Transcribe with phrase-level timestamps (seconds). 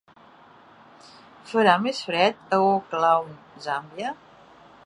[1.51, 4.19] Farà més fred a Oaklawn Zambia?